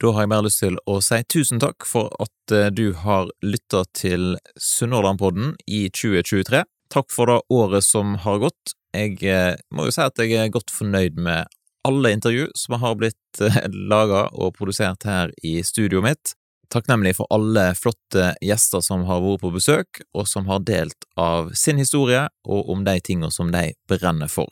Da 0.00 0.14
har 0.16 0.24
jeg 0.24 0.30
bare 0.32 0.46
lyst 0.46 0.62
til 0.62 0.78
å 0.88 0.94
si 1.04 1.18
tusen 1.28 1.60
takk 1.60 1.84
for 1.84 2.08
at 2.24 2.54
eh, 2.56 2.70
du 2.72 2.94
har 3.02 3.28
lytta 3.44 3.82
til 3.92 4.38
Sunnhordlandpodden 4.56 5.58
i 5.68 5.82
2023. 5.92 6.62
Takk 6.90 7.12
for 7.12 7.28
det 7.28 7.36
året 7.52 7.84
som 7.84 8.14
har 8.24 8.40
gått. 8.40 8.72
Jeg 8.96 9.18
eh, 9.28 9.60
må 9.76 9.84
jo 9.84 9.92
si 9.92 10.00
at 10.00 10.22
jeg 10.24 10.38
er 10.40 10.54
godt 10.54 10.72
fornøyd 10.72 11.20
med 11.20 11.52
alle 11.84 12.14
intervju 12.16 12.48
som 12.56 12.78
har 12.80 12.96
blitt 12.96 13.44
eh, 13.44 13.60
laga 13.92 14.30
og 14.32 14.56
produsert 14.56 15.04
her 15.04 15.36
i 15.44 15.58
studioet 15.68 16.08
mitt. 16.08 16.34
Takknemlig 16.72 17.18
for 17.18 17.28
alle 17.34 17.74
flotte 17.76 18.32
gjester 18.40 18.80
som 18.86 19.04
har 19.04 19.20
vært 19.20 19.44
på 19.44 19.52
besøk, 19.52 20.04
og 20.16 20.24
som 20.30 20.48
har 20.48 20.64
delt 20.64 21.10
av 21.20 21.52
sin 21.52 21.76
historie 21.82 22.24
og 22.48 22.72
om 22.72 22.88
de 22.88 22.96
tingene 23.04 23.28
som 23.34 23.52
de 23.52 23.74
brenner 23.90 24.32
for. 24.32 24.48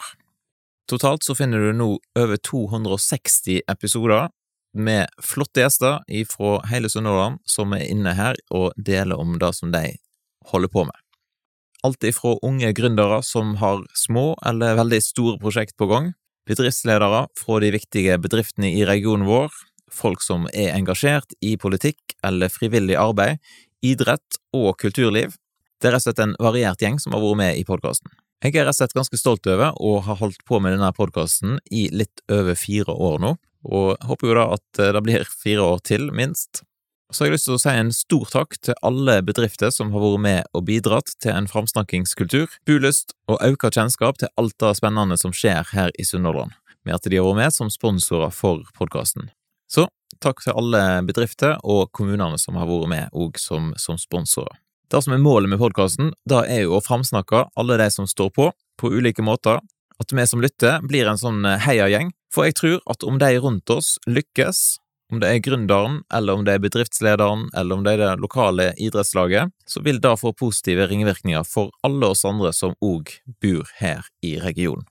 Totalt 0.88 1.24
så 1.24 1.32
finner 1.36 1.62
du 1.62 1.72
nå 1.76 1.94
over 2.16 2.36
260 2.36 3.62
episoder 3.68 4.28
med 4.76 5.08
flotte 5.24 5.62
gjester 5.62 6.00
fra 6.30 6.58
hele 6.70 6.90
Sunnhordland 6.90 7.40
som 7.48 7.72
er 7.76 7.86
inne 7.88 8.14
her 8.18 8.38
og 8.54 8.72
deler 8.76 9.18
om 9.18 9.38
det 9.40 9.52
som 9.56 9.72
de 9.72 9.96
holder 10.52 10.72
på 10.72 10.84
med. 10.88 10.96
Alt 11.86 12.02
ifra 12.04 12.34
unge 12.42 12.72
gründere 12.74 13.22
som 13.22 13.56
har 13.60 13.84
små 13.94 14.32
eller 14.46 14.78
veldig 14.80 15.00
store 15.04 15.38
prosjekt 15.38 15.76
på 15.78 15.86
gang, 15.90 16.12
bedriftsledere 16.48 17.26
fra 17.38 17.58
de 17.62 17.70
viktige 17.74 18.18
bedriftene 18.18 18.72
i 18.74 18.84
regionen 18.88 19.28
vår, 19.28 19.52
folk 19.92 20.22
som 20.24 20.48
er 20.52 20.74
engasjert 20.74 21.34
i 21.44 21.56
politikk 21.60 22.16
eller 22.26 22.50
frivillig 22.52 22.96
arbeid, 22.98 23.38
idrett 23.84 24.40
og 24.56 24.74
kulturliv. 24.80 25.36
Det 25.78 25.88
er 25.88 25.94
rett 25.94 26.02
og 26.02 26.08
slett 26.08 26.24
en 26.24 26.34
variert 26.42 26.82
gjeng 26.82 26.98
som 26.98 27.14
har 27.14 27.22
vært 27.22 27.40
med 27.44 27.60
i 27.60 27.66
podkasten. 27.68 28.10
Jeg 28.42 28.54
er 28.54 28.66
rett 28.66 28.74
og 28.74 28.80
slett 28.80 28.96
ganske 28.98 29.18
stolt 29.18 29.46
over 29.50 29.78
å 29.78 29.98
ha 30.06 30.16
holdt 30.18 30.42
på 30.46 30.58
med 30.62 30.74
denne 30.74 30.90
podkasten 30.94 31.58
i 31.74 31.88
litt 31.94 32.22
over 32.30 32.58
fire 32.58 32.94
år 32.94 33.22
nå, 33.22 33.36
og 33.66 33.98
håper 34.06 34.30
jo 34.30 34.38
da 34.38 34.46
at 34.56 34.80
eh, 34.82 34.92
det 34.94 35.04
blir 35.06 35.28
fire 35.28 35.64
år 35.64 35.84
til, 35.86 36.10
minst. 36.14 36.62
Så 37.08 37.24
har 37.24 37.30
jeg 37.30 37.38
lyst 37.38 37.48
til 37.48 37.56
å 37.56 37.62
si 37.62 37.72
en 37.72 37.90
stor 37.96 38.28
takk 38.28 38.58
til 38.60 38.76
alle 38.84 39.14
bedrifter 39.24 39.72
som 39.72 39.94
har 39.94 40.02
vært 40.02 40.24
med 40.26 40.50
og 40.52 40.66
bidratt 40.68 41.14
til 41.24 41.32
en 41.32 41.48
framsnakkingskultur, 41.48 42.52
bulyst 42.68 43.14
og 43.32 43.40
økt 43.46 43.78
kjennskap 43.78 44.20
til 44.20 44.28
alt 44.36 44.56
det 44.60 44.74
spennende 44.76 45.16
som 45.16 45.32
skjer 45.32 45.72
her 45.72 45.94
i 45.96 46.04
Sunnhordland, 46.04 46.52
med 46.84 46.98
at 46.98 47.08
de 47.08 47.16
har 47.16 47.24
vært 47.24 47.40
med 47.40 47.56
som 47.56 47.72
sponsorer 47.72 48.34
for 48.34 48.68
podkasten. 48.76 49.30
Så 49.72 49.86
takk 50.20 50.44
til 50.44 50.56
alle 50.56 50.82
bedrifter 51.08 51.56
og 51.64 51.88
kommunene 51.96 52.36
som 52.40 52.60
har 52.60 52.68
vært 52.68 52.92
med 52.92 53.16
òg 53.16 53.40
som, 53.40 53.72
som 53.80 53.96
sponsorer. 54.00 54.60
Det 54.88 55.00
som 55.04 55.12
er 55.12 55.20
målet 55.20 55.52
med 55.52 55.60
podkasten, 55.60 56.14
da 56.28 56.42
er 56.48 56.64
jo 56.64 56.76
å 56.76 56.84
framsnakke 56.84 57.46
alle 57.60 57.76
de 57.80 57.88
som 57.92 58.08
står 58.08 58.30
på, 58.36 58.52
på 58.80 58.92
ulike 58.92 59.24
måter, 59.24 59.60
at 60.02 60.12
vi 60.12 60.26
som 60.26 60.42
lytter 60.42 60.82
blir 60.86 61.08
en 61.10 61.20
sånn 61.20 61.44
eh, 61.46 61.60
heiagjeng, 61.66 62.12
for 62.32 62.46
jeg 62.46 62.58
tror 62.58 62.78
at 62.90 63.06
om 63.06 63.18
de 63.20 63.32
rundt 63.42 63.70
oss 63.70 63.96
lykkes, 64.06 64.78
om 65.12 65.22
det 65.22 65.30
er 65.32 65.40
gründeren, 65.40 66.02
eller 66.12 66.36
om 66.36 66.44
det 66.44 66.54
er 66.54 66.62
bedriftslederen, 66.62 67.46
eller 67.56 67.78
om 67.78 67.84
det 67.84 67.96
er 67.96 68.02
det 68.02 68.22
lokale 68.22 68.70
idrettslaget, 68.76 69.54
så 69.66 69.82
vil 69.82 70.02
det 70.04 70.14
få 70.20 70.34
positive 70.36 70.86
ringvirkninger 70.90 71.46
for 71.48 71.72
alle 71.86 72.12
oss 72.12 72.26
andre 72.28 72.52
som 72.52 72.76
òg 72.84 73.14
bor 73.40 73.70
her 73.80 74.04
i 74.22 74.36
regionen, 74.42 74.84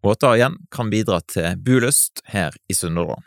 og 0.00 0.14
at 0.14 0.24
det 0.24 0.36
igjen 0.38 0.56
kan 0.72 0.92
bidra 0.92 1.20
til 1.28 1.60
bulyst 1.60 2.24
her 2.32 2.56
i 2.72 2.76
Sunnhordland. 2.76 3.26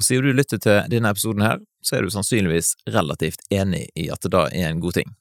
Og 0.00 0.06
siden 0.06 0.30
du 0.30 0.32
lytter 0.34 0.58
til 0.58 0.88
denne 0.90 1.12
episoden 1.12 1.44
her, 1.44 1.60
så 1.84 1.98
er 1.98 2.02
du 2.02 2.10
sannsynligvis 2.10 2.72
relativt 2.90 3.44
enig 3.52 3.84
i 3.98 4.08
at 4.10 4.24
det 4.24 4.32
da 4.32 4.46
er 4.48 4.70
en 4.70 4.80
god 4.80 4.96
ting. 4.96 5.12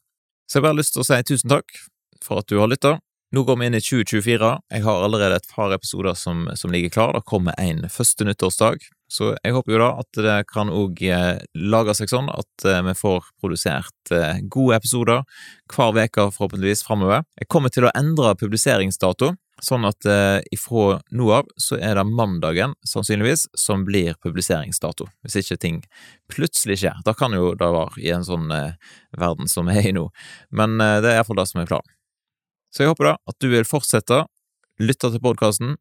Så 0.48 0.58
jeg 0.58 0.64
har 0.64 0.72
bare 0.72 0.80
lyst 0.80 0.96
til 0.96 1.04
å 1.04 1.08
si 1.08 1.20
tusen 1.28 1.52
takk 1.52 1.76
for 2.24 2.42
at 2.42 2.48
du 2.48 2.58
har 2.62 2.72
lytta. 2.72 2.96
Nå 3.32 3.44
går 3.44 3.56
vi 3.58 3.66
inn 3.66 3.76
i 3.78 3.80
2024. 3.80 4.48
Jeg 4.76 4.84
har 4.84 5.04
allerede 5.06 5.38
et 5.40 5.46
par 5.56 5.72
episoder 5.72 6.18
som, 6.20 6.50
som 6.60 6.72
ligger 6.72 6.90
klar. 6.92 7.14
Det 7.16 7.22
kommer 7.32 7.56
en 7.64 7.86
første 7.88 8.26
nyttårsdag, 8.28 8.84
så 9.08 9.30
jeg 9.38 9.54
håper 9.56 9.72
jo 9.72 9.80
da 9.80 9.88
at 10.02 10.18
det 10.26 10.34
kan 10.50 10.68
òg 10.68 11.00
eh, 11.08 11.40
lage 11.56 11.96
seg 11.96 12.12
sånn 12.12 12.28
at 12.28 12.66
eh, 12.68 12.82
vi 12.90 12.96
får 13.00 13.30
produsert 13.40 14.12
eh, 14.12 14.42
gode 14.52 14.82
episoder 14.82 15.24
hver 15.72 15.96
uke 16.02 16.26
forhåpentligvis 16.36 16.84
framover. 16.84 17.24
Jeg 17.40 17.48
kommer 17.48 17.72
til 17.72 17.88
å 17.88 17.94
endre 17.96 18.34
publiseringsdato, 18.36 19.32
sånn 19.64 19.86
at 19.86 20.08
ifra 20.50 20.98
nå 21.14 21.28
av 21.38 21.48
så 21.62 21.78
er 21.78 21.96
det 22.00 22.06
mandagen, 22.10 22.74
sannsynligvis, 22.84 23.46
som 23.56 23.86
blir 23.86 24.18
publiseringsdato, 24.26 25.06
hvis 25.22 25.38
ikke 25.44 25.60
ting 25.62 25.80
plutselig 26.34 26.82
skjer. 26.82 27.00
Da 27.06 27.14
kan 27.16 27.38
jo 27.38 27.54
det 27.56 27.70
være 27.78 28.02
i 28.02 28.10
en 28.12 28.26
sånn 28.26 28.50
verden 28.50 29.52
som 29.52 29.70
vi 29.70 29.78
er 29.78 29.92
i 29.92 29.96
nå, 29.96 30.10
men 30.50 30.80
det 30.82 31.14
er 31.14 31.22
iallfall 31.22 31.44
det 31.44 31.50
som 31.54 31.62
er 31.62 31.70
planen. 31.70 31.96
Så 32.72 32.84
jeg 32.84 32.94
håper 32.94 33.12
da 33.12 33.18
at 33.28 33.38
du 33.44 33.50
vil 33.52 33.68
fortsette, 33.68 34.24
lytte 34.82 35.12
til 35.12 35.22
podkasten, 35.22 35.76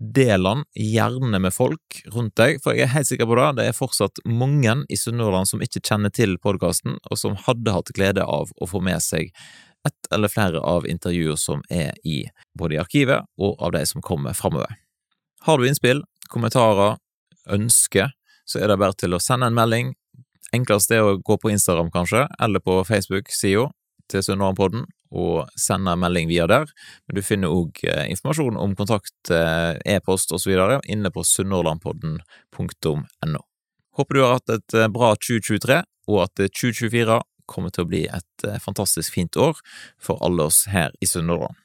del 0.00 0.42
den 0.42 0.64
gjerne 0.74 1.38
med 1.40 1.54
folk 1.54 2.00
rundt 2.12 2.34
deg, 2.40 2.58
for 2.64 2.74
jeg 2.74 2.88
er 2.88 2.94
helt 2.96 3.08
sikker 3.08 3.28
på 3.30 3.36
det, 3.38 3.50
det 3.60 3.68
er 3.68 3.76
fortsatt 3.76 4.20
mange 4.26 4.74
i 4.90 4.98
Sunnhordland 4.98 5.48
som 5.48 5.62
ikke 5.64 5.84
kjenner 5.84 6.12
til 6.14 6.36
podkasten, 6.42 6.98
og 7.10 7.20
som 7.20 7.36
hadde 7.46 7.74
hatt 7.74 7.92
glede 7.94 8.24
av 8.24 8.50
å 8.56 8.68
få 8.68 8.82
med 8.84 9.02
seg 9.04 9.30
ett 9.84 10.12
eller 10.16 10.32
flere 10.32 10.60
av 10.64 10.86
intervjuer 10.88 11.36
som 11.36 11.62
er 11.68 11.92
i 12.08 12.22
både 12.56 12.78
i 12.78 12.80
arkivet 12.80 13.28
og 13.36 13.60
av 13.62 13.74
de 13.76 13.84
som 13.86 14.02
kommer 14.02 14.36
framover. 14.36 14.72
Har 15.44 15.60
du 15.60 15.68
innspill, 15.68 16.00
kommentarer, 16.32 16.96
ønsker, 17.52 18.14
så 18.48 18.62
er 18.62 18.72
det 18.72 18.80
bare 18.80 18.96
til 18.96 19.12
å 19.12 19.20
sende 19.20 19.50
en 19.50 19.56
melding. 19.56 19.92
Enklest 20.56 20.92
er 20.94 21.04
å 21.04 21.18
gå 21.20 21.36
på 21.40 21.52
Instagram, 21.52 21.90
kanskje, 21.92 22.24
eller 22.40 22.64
på 22.64 22.78
Facebook-sida 22.88 23.68
til 24.08 24.24
Sunnhordlandpodden 24.24 24.86
og 25.14 25.48
sende 25.60 25.94
melding 25.98 26.28
via 26.28 26.46
der. 26.50 26.66
Men 27.06 27.14
du 27.18 27.22
finner 27.24 27.54
òg 27.54 27.70
eh, 27.86 28.10
informasjon 28.12 28.56
om 28.60 28.74
kontakt, 28.78 29.30
eh, 29.30 29.72
e-post 29.94 30.32
osv. 30.34 30.52
inne 30.84 31.10
på 31.14 31.24
sunnhordlandpodden.no. 31.24 33.42
Håper 33.94 34.14
du 34.14 34.22
har 34.24 34.32
hatt 34.38 34.50
et 34.56 34.70
eh, 34.74 34.92
bra 34.92 35.14
2023, 35.16 35.82
og 36.10 36.22
at 36.26 36.34
2024 36.50 37.20
kommer 37.46 37.70
til 37.72 37.84
å 37.84 37.88
bli 37.88 38.02
et 38.08 38.44
fantastisk 38.64 39.12
fint 39.12 39.36
år 39.36 39.54
for 40.00 40.18
alle 40.24 40.42
oss 40.48 40.64
her 40.72 40.90
i 41.04 41.06
Sunnhordland. 41.08 41.63